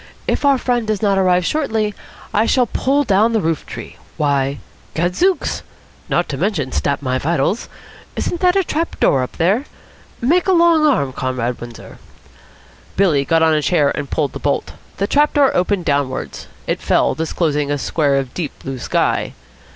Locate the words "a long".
10.47-10.87